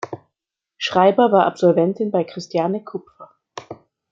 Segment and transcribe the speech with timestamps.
[0.79, 3.29] Schreiber war Absolventin bei Kristiane Kupfer.